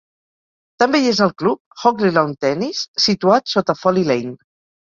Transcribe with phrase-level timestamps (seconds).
[0.83, 4.35] També hi és el club Hockley Lawn Tennis, situat sota Folly Lane.